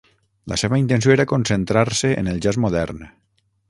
La 0.53 0.57
seva 0.61 0.79
intenció 0.83 1.13
era 1.17 1.27
concentrar-se 1.33 2.13
en 2.25 2.35
el 2.35 2.45
jazz 2.47 2.63
modern. 2.67 3.09